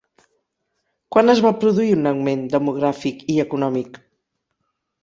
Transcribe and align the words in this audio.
Quan 1.15 1.33
es 1.35 1.41
va 1.47 1.51
produir 1.65 1.93
un 1.99 2.11
augment 2.13 2.43
demogràfic 2.57 3.23
i 3.37 3.41
econòmic? 3.47 4.03